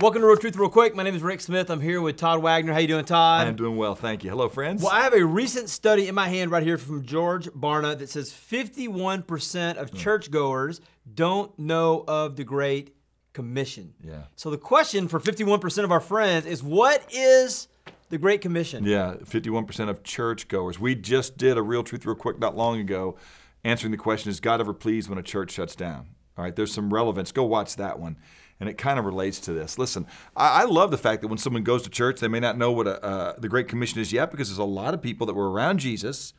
Welcome 0.00 0.20
to 0.20 0.28
Real 0.28 0.36
Truth 0.36 0.54
Real 0.54 0.68
Quick. 0.68 0.94
My 0.94 1.02
name 1.02 1.16
is 1.16 1.22
Rick 1.22 1.40
Smith. 1.40 1.68
I'm 1.70 1.80
here 1.80 2.00
with 2.00 2.16
Todd 2.16 2.40
Wagner. 2.40 2.72
How 2.72 2.78
you 2.78 2.86
doing, 2.86 3.04
Todd? 3.04 3.48
I'm 3.48 3.56
doing 3.56 3.76
well, 3.76 3.96
thank 3.96 4.22
you. 4.22 4.30
Hello, 4.30 4.48
friends. 4.48 4.80
Well, 4.80 4.92
I 4.92 5.00
have 5.00 5.12
a 5.12 5.24
recent 5.24 5.68
study 5.68 6.06
in 6.06 6.14
my 6.14 6.28
hand 6.28 6.52
right 6.52 6.62
here 6.62 6.78
from 6.78 7.04
George 7.04 7.48
Barna 7.48 7.98
that 7.98 8.08
says 8.08 8.30
51% 8.30 9.74
of 9.74 9.90
hmm. 9.90 9.96
churchgoers 9.96 10.80
don't 11.12 11.58
know 11.58 12.04
of 12.06 12.36
the 12.36 12.44
Great 12.44 12.94
Commission. 13.32 13.92
Yeah. 14.00 14.22
So 14.36 14.50
the 14.50 14.56
question 14.56 15.08
for 15.08 15.18
51% 15.18 15.82
of 15.82 15.90
our 15.90 15.98
friends 15.98 16.46
is 16.46 16.62
what 16.62 17.04
is 17.12 17.66
the 18.08 18.18
Great 18.18 18.40
Commission? 18.40 18.84
Yeah, 18.84 19.14
51% 19.24 19.88
of 19.88 20.04
churchgoers. 20.04 20.78
We 20.78 20.94
just 20.94 21.36
did 21.36 21.58
a 21.58 21.62
Real 21.62 21.82
Truth 21.82 22.06
Real 22.06 22.14
Quick 22.14 22.38
not 22.38 22.56
long 22.56 22.78
ago 22.78 23.16
answering 23.64 23.90
the 23.90 23.98
question 23.98 24.30
Is 24.30 24.38
God 24.38 24.60
ever 24.60 24.72
pleased 24.72 25.08
when 25.08 25.18
a 25.18 25.24
church 25.24 25.50
shuts 25.50 25.74
down? 25.74 26.10
All 26.36 26.44
right, 26.44 26.54
there's 26.54 26.72
some 26.72 26.94
relevance. 26.94 27.32
Go 27.32 27.42
watch 27.42 27.74
that 27.74 27.98
one. 27.98 28.16
And 28.60 28.68
it 28.68 28.76
kind 28.76 28.98
of 28.98 29.04
relates 29.04 29.38
to 29.40 29.52
this. 29.52 29.78
Listen, 29.78 30.06
I, 30.36 30.62
I 30.62 30.64
love 30.64 30.90
the 30.90 30.98
fact 30.98 31.22
that 31.22 31.28
when 31.28 31.38
someone 31.38 31.62
goes 31.62 31.82
to 31.82 31.90
church, 31.90 32.20
they 32.20 32.28
may 32.28 32.40
not 32.40 32.58
know 32.58 32.72
what 32.72 32.86
a, 32.88 33.04
uh, 33.04 33.34
the 33.38 33.48
Great 33.48 33.68
Commission 33.68 34.00
is 34.00 34.12
yet 34.12 34.30
because 34.30 34.48
there's 34.48 34.58
a 34.58 34.64
lot 34.64 34.94
of 34.94 35.02
people 35.02 35.26
that 35.28 35.34
were 35.34 35.50
around 35.50 35.78
Jesus 35.78 36.34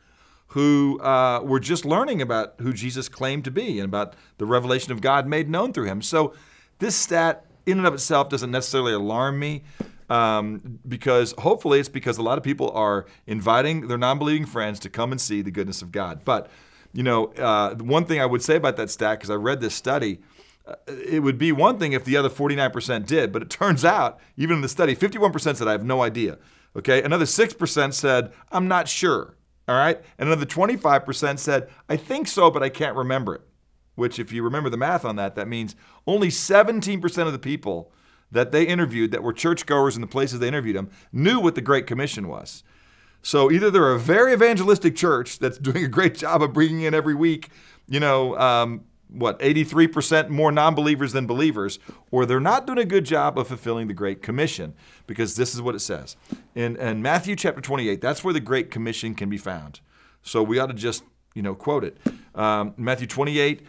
who 0.48 1.00
uh, 1.02 1.42
were 1.44 1.59
just 1.59 1.86
learning 1.86 2.22
about 2.22 2.55
who 2.59 2.73
Jesus 2.73 3.08
claimed 3.08 3.45
to 3.45 3.52
be 3.52 3.80
and 3.80 3.86
about 3.86 4.16
the 4.38 4.45
revelation 4.45 4.92
of 4.92 5.00
God 5.00 5.28
made 5.28 5.50
known 5.50 5.72
through 5.73 5.86
him. 5.86 6.02
So 6.02 6.34
this 6.80 6.95
stat, 6.95 7.45
in 7.66 7.78
and 7.78 7.88
of 7.88 7.94
itself, 7.94 8.30
doesn't 8.30 8.52
necessarily 8.52 8.94
alarm 8.94 9.40
me. 9.40 9.64
Um, 10.09 10.80
because 10.88 11.36
hopefully 11.38 11.80
it's 11.80 11.88
because 11.88 12.17
a 12.17 12.23
lot 12.23 12.40
of 12.40 12.44
people 12.44 12.72
are 12.72 13.06
inviting 13.28 13.88
their 13.88 13.98
non-believing 14.00 14.48
friends 14.48 14.80
to 14.80 14.90
come 14.90 15.12
and 15.12 15.22
see 15.22 15.44
the 15.44 15.52
goodness 15.52 15.84
of 15.84 15.92
God. 15.92 16.26
But 16.26 16.50
you 16.94 17.04
know, 17.04 17.26
uh, 17.34 17.76
one 17.76 18.06
thing 18.06 18.20
I 18.20 18.26
would 18.26 18.42
say 18.42 18.56
about 18.56 18.76
that 18.78 18.90
stat, 18.90 19.20
because 19.20 19.30
I 19.30 19.36
read 19.36 19.62
this 19.62 19.76
study, 19.76 20.17
uh, 20.17 20.17
it 20.88 21.23
would 21.23 21.38
be 21.38 21.52
one 21.52 21.78
thing 21.78 21.94
if 21.94 22.03
the 22.03 22.17
other 22.17 22.30
49% 22.30 23.06
did, 23.06 23.31
but 23.31 23.42
it 23.42 23.50
turns 23.50 23.86
out, 23.86 24.20
even 24.38 24.58
in 24.58 24.62
the 24.62 24.70
study, 24.70 24.95
51% 24.95 25.56
said, 25.56 25.67
I 25.67 25.72
have 25.72 25.86
no 25.86 26.02
idea. 26.02 26.38
Okay, 26.75 27.02
another 27.02 27.25
6% 27.25 27.94
said, 27.94 28.31
I'm 28.52 28.67
not 28.67 28.88
sure. 28.88 29.36
All 29.67 29.75
right, 29.75 30.02
and 30.17 30.30
another 30.30 30.45
25% 30.45 31.40
said, 31.40 31.70
I 31.88 31.95
think 31.95 32.28
so, 32.28 32.50
but 32.50 32.64
I 32.64 32.70
can't 32.70 32.95
remember 32.95 33.36
it. 33.36 33.42
Which, 33.95 34.17
if 34.17 34.31
you 34.31 34.44
remember 34.44 34.70
the 34.70 34.78
math 34.78 35.03
on 35.03 35.16
that, 35.17 35.36
that 35.36 35.47
means 35.47 35.75
only 36.08 36.30
17% 36.30 37.28
of 37.28 37.34
the 37.34 37.40
people 37.40 37.92
that 38.31 38.52
they 38.52 38.64
interviewed 38.64 39.12
that 39.12 39.23
were 39.23 39.34
churchgoers 39.34 39.95
in 39.95 40.02
the 40.02 40.08
places 40.08 40.40
they 40.40 40.47
interviewed 40.47 40.75
them 40.75 40.90
knew 41.12 41.40
what 41.40 41.56
the 41.56 41.62
Great 41.62 41.88
Commission 41.88 42.28
was. 42.28 42.64
So 43.22 43.52
either 43.52 43.70
they're 43.70 43.92
a 43.92 44.00
very 44.00 44.34
evangelistic 44.34 44.95
church 44.95 45.40
that's 45.40 45.58
doing 45.59 45.84
a 45.84 45.88
great 45.88 46.16
job 46.16 46.42
of 46.42 46.53
bringing 46.53 46.81
in 46.81 46.94
every 46.94 47.16
week, 47.16 47.50
you 47.88 48.00
know, 48.00 48.38
um, 48.38 48.86
what, 49.10 49.40
83% 49.40 50.30
more 50.30 50.52
non 50.52 50.76
believers 50.76 51.14
than 51.14 51.28
believers, 51.28 51.80
or 52.12 52.26
they're 52.26 52.40
not 52.40 52.66
doing 52.66 52.80
a 52.80 52.86
good 52.86 53.06
job 53.06 53.38
of 53.38 53.48
fulfilling 53.48 53.88
the 53.88 53.94
Great 53.94 54.22
Commission, 54.22 54.74
because 55.08 55.36
this 55.36 55.54
is 55.54 55.62
what 55.62 55.76
it 55.76 55.80
says. 55.80 56.16
In, 56.56 56.76
in 56.78 57.02
Matthew 57.02 57.36
chapter 57.36 57.62
28, 57.62 58.02
that's 58.02 58.24
where 58.24 58.34
the 58.34 58.40
Great 58.40 58.72
Commission 58.72 59.16
can 59.16 59.30
be 59.30 59.38
found. 59.38 59.82
So 60.22 60.44
we 60.44 60.60
ought 60.60 60.68
to 60.68 60.74
just, 60.74 61.04
you 61.34 61.42
know, 61.42 61.56
quote 61.56 61.84
it. 61.84 61.98
Um, 62.36 62.74
Matthew 62.78 63.08
28, 63.08 63.62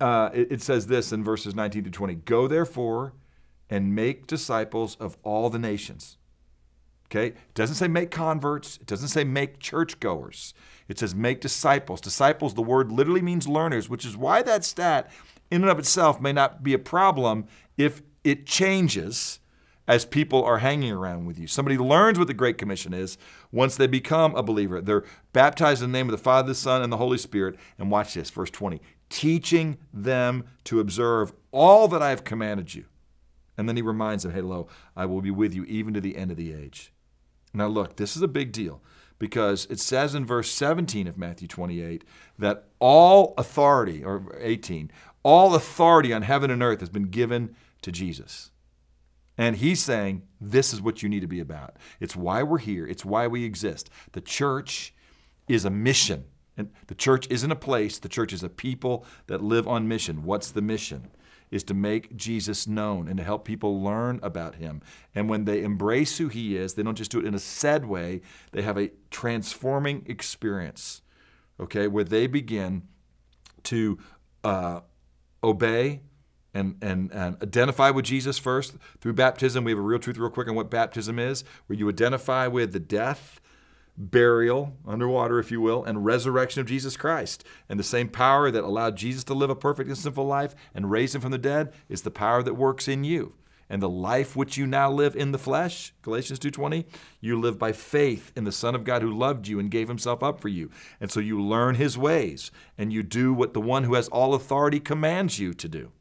uh, 0.00 0.30
it, 0.32 0.52
it 0.52 0.62
says 0.62 0.86
this 0.86 1.12
in 1.12 1.22
verses 1.24 1.54
19 1.54 1.84
to 1.84 1.90
20 1.90 2.14
Go 2.16 2.48
therefore 2.48 3.14
and 3.70 3.94
make 3.94 4.26
disciples 4.26 4.96
of 4.96 5.16
all 5.22 5.50
the 5.50 5.58
nations. 5.58 6.17
Okay? 7.10 7.28
It 7.28 7.54
doesn't 7.54 7.76
say 7.76 7.88
make 7.88 8.10
converts. 8.10 8.76
It 8.76 8.86
doesn't 8.86 9.08
say 9.08 9.24
make 9.24 9.58
churchgoers. 9.58 10.54
It 10.88 10.98
says 10.98 11.14
make 11.14 11.40
disciples. 11.40 12.00
Disciples, 12.00 12.54
the 12.54 12.62
word 12.62 12.92
literally 12.92 13.22
means 13.22 13.48
learners, 13.48 13.88
which 13.88 14.04
is 14.04 14.16
why 14.16 14.42
that 14.42 14.64
stat 14.64 15.10
in 15.50 15.62
and 15.62 15.70
of 15.70 15.78
itself 15.78 16.20
may 16.20 16.32
not 16.32 16.62
be 16.62 16.74
a 16.74 16.78
problem 16.78 17.46
if 17.76 18.02
it 18.24 18.46
changes 18.46 19.40
as 19.86 20.04
people 20.04 20.44
are 20.44 20.58
hanging 20.58 20.92
around 20.92 21.24
with 21.24 21.38
you. 21.38 21.46
Somebody 21.46 21.78
learns 21.78 22.18
what 22.18 22.28
the 22.28 22.34
Great 22.34 22.58
Commission 22.58 22.92
is 22.92 23.16
once 23.50 23.76
they 23.76 23.86
become 23.86 24.34
a 24.36 24.42
believer. 24.42 24.82
They're 24.82 25.04
baptized 25.32 25.82
in 25.82 25.90
the 25.90 25.98
name 25.98 26.08
of 26.08 26.12
the 26.12 26.22
Father, 26.22 26.48
the 26.48 26.54
Son, 26.54 26.82
and 26.82 26.92
the 26.92 26.98
Holy 26.98 27.16
Spirit. 27.16 27.56
And 27.78 27.90
watch 27.90 28.14
this, 28.14 28.30
verse 28.30 28.50
20 28.50 28.80
teaching 29.08 29.78
them 29.90 30.44
to 30.64 30.80
observe 30.80 31.32
all 31.50 31.88
that 31.88 32.02
I 32.02 32.10
have 32.10 32.24
commanded 32.24 32.74
you. 32.74 32.84
And 33.56 33.68
then 33.68 33.76
he 33.76 33.80
reminds 33.82 34.22
them, 34.22 34.32
hey, 34.32 34.42
lo, 34.42 34.68
I 34.94 35.06
will 35.06 35.22
be 35.22 35.30
with 35.30 35.54
you 35.54 35.64
even 35.64 35.94
to 35.94 36.00
the 36.00 36.16
end 36.16 36.30
of 36.30 36.36
the 36.36 36.52
age. 36.52 36.92
Now, 37.52 37.66
look, 37.66 37.96
this 37.96 38.16
is 38.16 38.22
a 38.22 38.28
big 38.28 38.52
deal 38.52 38.82
because 39.18 39.66
it 39.70 39.80
says 39.80 40.14
in 40.14 40.24
verse 40.24 40.50
17 40.50 41.06
of 41.06 41.18
Matthew 41.18 41.48
28 41.48 42.04
that 42.38 42.64
all 42.78 43.34
authority, 43.36 44.04
or 44.04 44.36
18, 44.38 44.90
all 45.22 45.54
authority 45.54 46.12
on 46.12 46.22
heaven 46.22 46.50
and 46.50 46.62
earth 46.62 46.80
has 46.80 46.88
been 46.88 47.10
given 47.10 47.54
to 47.82 47.90
Jesus. 47.90 48.50
And 49.36 49.56
he's 49.56 49.82
saying, 49.82 50.22
this 50.40 50.72
is 50.72 50.82
what 50.82 51.02
you 51.02 51.08
need 51.08 51.20
to 51.20 51.28
be 51.28 51.40
about. 51.40 51.76
It's 52.00 52.16
why 52.16 52.42
we're 52.42 52.58
here, 52.58 52.86
it's 52.86 53.04
why 53.04 53.26
we 53.26 53.44
exist. 53.44 53.88
The 54.12 54.20
church 54.20 54.94
is 55.46 55.64
a 55.64 55.70
mission. 55.70 56.24
And 56.56 56.70
the 56.88 56.96
church 56.96 57.28
isn't 57.30 57.52
a 57.52 57.56
place, 57.56 57.98
the 57.98 58.08
church 58.08 58.32
is 58.32 58.42
a 58.42 58.48
people 58.48 59.06
that 59.28 59.42
live 59.42 59.68
on 59.68 59.86
mission. 59.86 60.24
What's 60.24 60.50
the 60.50 60.62
mission? 60.62 61.08
Is 61.50 61.64
to 61.64 61.74
make 61.74 62.16
Jesus 62.16 62.66
known 62.66 63.08
and 63.08 63.16
to 63.18 63.24
help 63.24 63.44
people 63.44 63.82
learn 63.82 64.20
about 64.22 64.56
him. 64.56 64.80
And 65.14 65.28
when 65.28 65.44
they 65.44 65.62
embrace 65.62 66.18
who 66.18 66.28
he 66.28 66.56
is, 66.56 66.74
they 66.74 66.82
don't 66.82 66.96
just 66.96 67.10
do 67.10 67.18
it 67.18 67.24
in 67.24 67.34
a 67.34 67.38
sad 67.38 67.86
way, 67.86 68.20
they 68.52 68.62
have 68.62 68.78
a 68.78 68.90
transforming 69.10 70.04
experience, 70.06 71.02
okay, 71.60 71.88
where 71.88 72.04
they 72.04 72.26
begin 72.26 72.82
to 73.64 73.98
uh, 74.44 74.80
obey 75.42 76.00
and, 76.54 76.76
and, 76.82 77.12
and 77.12 77.42
identify 77.42 77.90
with 77.90 78.04
Jesus 78.04 78.38
first. 78.38 78.76
Through 79.00 79.14
baptism, 79.14 79.64
we 79.64 79.72
have 79.72 79.78
a 79.78 79.82
real 79.82 79.98
truth, 79.98 80.18
real 80.18 80.30
quick, 80.30 80.48
on 80.48 80.54
what 80.54 80.70
baptism 80.70 81.18
is, 81.18 81.44
where 81.66 81.78
you 81.78 81.88
identify 81.88 82.46
with 82.46 82.72
the 82.72 82.80
death 82.80 83.40
burial, 83.98 84.76
underwater, 84.86 85.38
if 85.40 85.50
you 85.50 85.60
will, 85.60 85.84
and 85.84 86.04
resurrection 86.04 86.60
of 86.60 86.66
Jesus 86.66 86.96
Christ. 86.96 87.44
And 87.68 87.78
the 87.78 87.84
same 87.84 88.08
power 88.08 88.50
that 88.50 88.64
allowed 88.64 88.96
Jesus 88.96 89.24
to 89.24 89.34
live 89.34 89.50
a 89.50 89.56
perfect 89.56 89.88
and 89.88 89.98
sinful 89.98 90.26
life 90.26 90.54
and 90.74 90.90
raise 90.90 91.14
him 91.14 91.20
from 91.20 91.32
the 91.32 91.38
dead 91.38 91.72
is 91.88 92.02
the 92.02 92.10
power 92.10 92.42
that 92.42 92.54
works 92.54 92.86
in 92.86 93.04
you. 93.04 93.34
And 93.68 93.82
the 93.82 93.88
life 93.88 94.34
which 94.34 94.56
you 94.56 94.66
now 94.66 94.90
live 94.90 95.14
in 95.14 95.32
the 95.32 95.38
flesh, 95.38 95.92
Galatians 96.00 96.38
2:20, 96.38 96.86
you 97.20 97.38
live 97.38 97.58
by 97.58 97.72
faith 97.72 98.32
in 98.34 98.44
the 98.44 98.52
Son 98.52 98.74
of 98.74 98.84
God 98.84 99.02
who 99.02 99.12
loved 99.12 99.46
you 99.46 99.58
and 99.58 99.70
gave 99.70 99.88
himself 99.88 100.22
up 100.22 100.40
for 100.40 100.48
you. 100.48 100.70
And 101.00 101.10
so 101.10 101.20
you 101.20 101.42
learn 101.42 101.74
his 101.74 101.98
ways 101.98 102.50
and 102.78 102.92
you 102.92 103.02
do 103.02 103.34
what 103.34 103.52
the 103.52 103.60
one 103.60 103.84
who 103.84 103.94
has 103.94 104.08
all 104.08 104.32
authority 104.32 104.80
commands 104.80 105.38
you 105.38 105.52
to 105.52 105.68
do. 105.68 105.92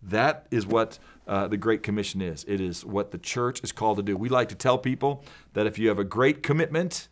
That 0.00 0.46
is 0.50 0.66
what 0.66 0.98
uh, 1.26 1.46
the 1.48 1.56
Great 1.56 1.82
Commission 1.82 2.20
is. 2.20 2.44
It 2.48 2.60
is 2.60 2.84
what 2.84 3.10
the 3.10 3.18
church 3.18 3.62
is 3.62 3.72
called 3.72 3.98
to 3.98 4.02
do. 4.02 4.16
We 4.16 4.28
like 4.28 4.48
to 4.48 4.54
tell 4.54 4.78
people 4.78 5.24
that 5.52 5.66
if 5.66 5.78
you 5.78 5.88
have 5.88 5.98
a 5.98 6.04
great 6.04 6.42
commitment 6.42 7.08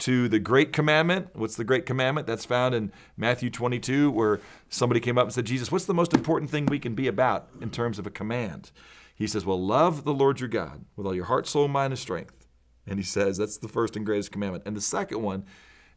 to 0.00 0.28
the 0.28 0.38
Great 0.38 0.72
Commandment, 0.72 1.28
what's 1.34 1.56
the 1.56 1.64
Great 1.64 1.86
Commandment? 1.86 2.26
That's 2.26 2.44
found 2.44 2.74
in 2.74 2.90
Matthew 3.16 3.50
22, 3.50 4.10
where 4.10 4.40
somebody 4.68 5.00
came 5.00 5.16
up 5.16 5.24
and 5.24 5.32
said, 5.32 5.44
Jesus, 5.44 5.70
what's 5.70 5.84
the 5.84 5.94
most 5.94 6.12
important 6.12 6.50
thing 6.50 6.66
we 6.66 6.80
can 6.80 6.94
be 6.94 7.06
about 7.06 7.48
in 7.60 7.70
terms 7.70 7.98
of 7.98 8.06
a 8.06 8.10
command? 8.10 8.72
He 9.14 9.28
says, 9.28 9.46
Well, 9.46 9.64
love 9.64 10.02
the 10.04 10.12
Lord 10.12 10.40
your 10.40 10.48
God 10.48 10.84
with 10.96 11.06
all 11.06 11.14
your 11.14 11.26
heart, 11.26 11.46
soul, 11.46 11.68
mind, 11.68 11.92
and 11.92 11.98
strength. 11.98 12.48
And 12.86 12.98
he 12.98 13.04
says, 13.04 13.36
That's 13.36 13.58
the 13.58 13.68
first 13.68 13.94
and 13.94 14.04
greatest 14.04 14.32
commandment. 14.32 14.64
And 14.66 14.76
the 14.76 14.80
second 14.80 15.22
one 15.22 15.44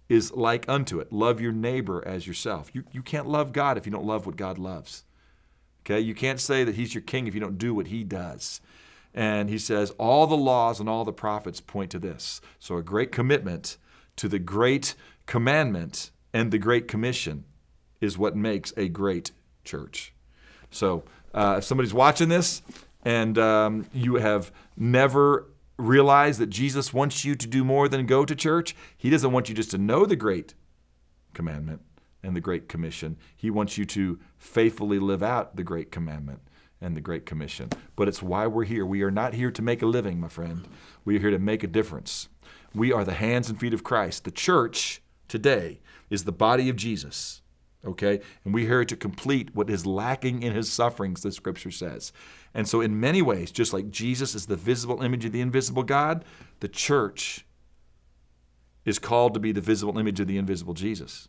is 0.07 0.31
like 0.31 0.69
unto 0.69 0.99
it 0.99 1.11
love 1.11 1.41
your 1.41 1.51
neighbor 1.51 2.07
as 2.07 2.27
yourself. 2.27 2.69
You, 2.73 2.83
you 2.91 3.01
can't 3.01 3.27
love 3.27 3.53
God 3.53 3.77
if 3.77 3.87
you 3.87 3.91
don't 3.91 4.05
love 4.05 4.27
what 4.27 4.35
God 4.35 4.59
loves. 4.59 5.04
Okay, 5.85 5.99
you 5.99 6.15
can't 6.15 6.39
say 6.39 6.63
that 6.63 6.75
he's 6.75 6.95
your 6.95 7.03
king 7.03 7.27
if 7.27 7.35
you 7.35 7.39
don't 7.39 7.59
do 7.59 7.75
what 7.75 7.87
he 7.87 8.03
does. 8.03 8.59
And 9.13 9.49
he 9.49 9.59
says, 9.59 9.91
all 9.91 10.25
the 10.25 10.35
laws 10.35 10.79
and 10.79 10.89
all 10.89 11.05
the 11.05 11.13
prophets 11.13 11.61
point 11.61 11.91
to 11.91 11.99
this. 11.99 12.41
So, 12.59 12.77
a 12.77 12.83
great 12.83 13.11
commitment 13.11 13.77
to 14.15 14.27
the 14.27 14.39
great 14.39 14.95
commandment 15.25 16.11
and 16.33 16.51
the 16.51 16.57
great 16.57 16.87
commission 16.87 17.45
is 18.01 18.17
what 18.17 18.35
makes 18.35 18.73
a 18.75 18.89
great 18.89 19.31
church. 19.63 20.13
So, 20.71 21.03
uh, 21.33 21.55
if 21.59 21.63
somebody's 21.63 21.93
watching 21.93 22.29
this 22.29 22.61
and 23.03 23.37
um, 23.37 23.85
you 23.93 24.15
have 24.15 24.51
never 24.75 25.47
realized 25.77 26.39
that 26.39 26.49
Jesus 26.49 26.93
wants 26.93 27.23
you 27.23 27.35
to 27.35 27.47
do 27.47 27.63
more 27.63 27.87
than 27.87 28.05
go 28.05 28.25
to 28.25 28.35
church, 28.35 28.75
he 28.97 29.09
doesn't 29.09 29.31
want 29.31 29.49
you 29.49 29.55
just 29.55 29.71
to 29.71 29.77
know 29.77 30.05
the 30.05 30.15
great 30.15 30.55
commandment 31.33 31.81
and 32.25 32.35
the 32.35 32.41
Great 32.41 32.67
Commission. 32.67 33.17
He 33.35 33.51
wants 33.51 33.77
you 33.77 33.85
to 33.85 34.19
faithfully 34.37 34.99
live 34.99 35.21
out 35.21 35.55
the 35.55 35.63
Great 35.63 35.91
Commandment 35.91 36.41
and 36.81 36.97
the 36.97 37.01
Great 37.01 37.25
Commission. 37.25 37.69
But 37.95 38.07
it's 38.07 38.21
why 38.21 38.47
we're 38.47 38.65
here. 38.65 38.85
We 38.85 39.03
are 39.03 39.11
not 39.11 39.35
here 39.35 39.51
to 39.51 39.61
make 39.61 39.81
a 39.81 39.85
living, 39.85 40.19
my 40.19 40.27
friend. 40.27 40.67
We 41.05 41.17
are 41.17 41.19
here 41.19 41.31
to 41.31 41.39
make 41.39 41.63
a 41.63 41.67
difference. 41.67 42.27
We 42.73 42.91
are 42.91 43.05
the 43.05 43.13
hands 43.13 43.49
and 43.49 43.59
feet 43.59 43.73
of 43.73 43.83
Christ. 43.83 44.23
The 44.23 44.31
church 44.31 45.01
today 45.27 45.79
is 46.09 46.23
the 46.23 46.31
body 46.31 46.67
of 46.67 46.75
Jesus. 46.75 47.41
Okay? 47.85 48.19
And 48.43 48.53
we're 48.53 48.67
here 48.67 48.83
to 48.83 48.95
complete 48.95 49.55
what 49.55 49.69
is 49.69 49.85
lacking 49.85 50.41
in 50.41 50.53
his 50.53 50.71
sufferings, 50.71 51.21
the 51.21 51.31
scripture 51.31 51.71
says. 51.71 52.11
And 52.55 52.67
so, 52.67 52.81
in 52.81 52.99
many 52.99 53.21
ways, 53.21 53.51
just 53.51 53.73
like 53.73 53.91
Jesus 53.91 54.33
is 54.33 54.47
the 54.47 54.55
visible 54.55 55.03
image 55.03 55.25
of 55.25 55.31
the 55.31 55.41
invisible 55.41 55.83
God, 55.83 56.25
the 56.61 56.67
church 56.67 57.45
is 58.83 58.97
called 58.97 59.33
to 59.35 59.39
be 59.39 59.51
the 59.51 59.61
visible 59.61 59.99
image 59.99 60.19
of 60.19 60.27
the 60.27 60.37
invisible 60.37 60.73
Jesus 60.73 61.27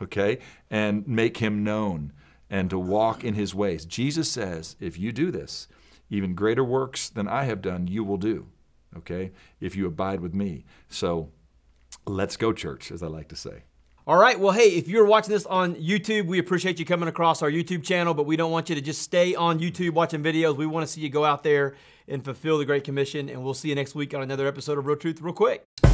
okay, 0.00 0.38
and 0.70 1.06
make 1.06 1.38
him 1.38 1.64
known 1.64 2.12
and 2.50 2.70
to 2.70 2.78
walk 2.78 3.24
in 3.24 3.34
his 3.34 3.54
ways. 3.54 3.84
Jesus 3.84 4.30
says, 4.30 4.76
if 4.80 4.98
you 4.98 5.12
do 5.12 5.30
this, 5.30 5.68
even 6.10 6.34
greater 6.34 6.64
works 6.64 7.08
than 7.08 7.28
I 7.28 7.44
have 7.44 7.60
done, 7.60 7.86
you 7.86 8.04
will 8.04 8.16
do, 8.16 8.46
okay, 8.96 9.32
if 9.60 9.76
you 9.76 9.86
abide 9.86 10.20
with 10.20 10.34
me. 10.34 10.64
So 10.88 11.30
let's 12.06 12.36
go, 12.36 12.52
church, 12.52 12.90
as 12.90 13.02
I 13.02 13.06
like 13.08 13.28
to 13.28 13.36
say. 13.36 13.64
All 14.06 14.16
right. 14.16 14.40
Well, 14.40 14.52
hey, 14.52 14.70
if 14.70 14.88
you're 14.88 15.04
watching 15.04 15.34
this 15.34 15.44
on 15.44 15.74
YouTube, 15.74 16.28
we 16.28 16.38
appreciate 16.38 16.78
you 16.78 16.86
coming 16.86 17.10
across 17.10 17.42
our 17.42 17.50
YouTube 17.50 17.84
channel, 17.84 18.14
but 18.14 18.24
we 18.24 18.36
don't 18.36 18.50
want 18.50 18.70
you 18.70 18.74
to 18.74 18.80
just 18.80 19.02
stay 19.02 19.34
on 19.34 19.58
YouTube 19.58 19.90
watching 19.90 20.22
videos. 20.22 20.56
We 20.56 20.64
want 20.64 20.86
to 20.86 20.90
see 20.90 21.02
you 21.02 21.10
go 21.10 21.26
out 21.26 21.42
there 21.42 21.74
and 22.08 22.24
fulfill 22.24 22.56
the 22.56 22.64
Great 22.64 22.84
Commission. 22.84 23.28
And 23.28 23.44
we'll 23.44 23.52
see 23.52 23.68
you 23.68 23.74
next 23.74 23.94
week 23.94 24.14
on 24.14 24.22
another 24.22 24.46
episode 24.46 24.78
of 24.78 24.86
Real 24.86 24.96
Truth 24.96 25.20
Real 25.20 25.34
Quick. 25.34 25.87